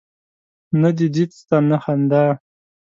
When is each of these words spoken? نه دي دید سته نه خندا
نه 0.81 0.89
دي 0.97 1.07
دید 1.15 1.29
سته 1.39 1.57
نه 1.69 1.77
خندا 1.83 2.23